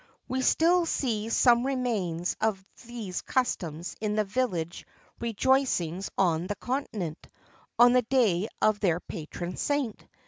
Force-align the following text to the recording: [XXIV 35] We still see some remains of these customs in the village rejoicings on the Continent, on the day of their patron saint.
[XXIV 0.01 0.07
35] 0.29 0.29
We 0.29 0.41
still 0.41 0.85
see 0.87 1.29
some 1.29 1.63
remains 1.63 2.35
of 2.41 2.65
these 2.87 3.21
customs 3.21 3.95
in 4.01 4.15
the 4.15 4.23
village 4.23 4.83
rejoicings 5.19 6.09
on 6.17 6.47
the 6.47 6.55
Continent, 6.55 7.27
on 7.77 7.93
the 7.93 8.01
day 8.01 8.47
of 8.63 8.79
their 8.79 8.99
patron 8.99 9.57
saint. 9.57 10.03